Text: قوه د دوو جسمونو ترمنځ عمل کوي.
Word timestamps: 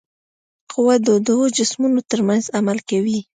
قوه 0.71 0.95
د 1.07 1.09
دوو 1.27 1.45
جسمونو 1.57 1.99
ترمنځ 2.11 2.43
عمل 2.57 2.77
کوي. 2.89 3.19